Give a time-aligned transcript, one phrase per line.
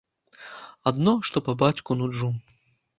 [0.93, 2.35] Адно, што па бацьку нуджу.